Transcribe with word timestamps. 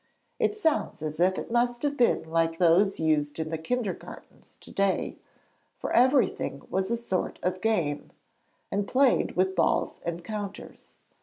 It 0.39 0.55
sounds 0.57 1.03
as 1.03 1.19
if 1.19 1.37
it 1.37 1.51
must 1.51 1.83
have 1.83 1.95
been 1.95 2.23
like 2.23 2.57
those 2.57 2.99
used 2.99 3.37
in 3.37 3.51
the 3.51 3.57
kindergartens 3.59 4.57
to 4.61 4.71
day, 4.71 5.19
for 5.77 5.93
everything 5.93 6.63
was 6.71 6.89
a 6.89 6.97
sort 6.97 7.37
of 7.43 7.61
game, 7.61 8.09
and 8.71 8.87
played 8.87 9.35
with 9.35 9.55
balls 9.55 9.99
and 10.03 10.23
counters. 10.23 10.95